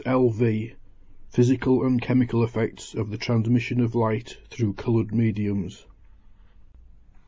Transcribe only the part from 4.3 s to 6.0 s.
THROUGH COLOURED MEDIUMS.